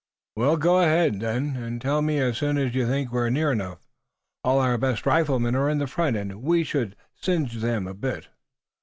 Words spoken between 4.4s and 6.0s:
All our best riflemen are in